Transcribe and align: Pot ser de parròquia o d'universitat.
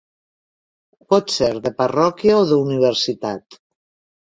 Pot 1.13 1.29
ser 1.35 1.51
de 1.67 1.75
parròquia 1.85 2.41
o 2.41 2.43
d'universitat. 2.55 3.65